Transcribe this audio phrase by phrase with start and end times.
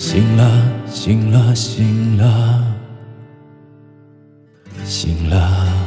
[0.00, 0.80] 醒了。
[0.90, 2.64] 醒了，醒了，
[4.84, 5.79] 醒了。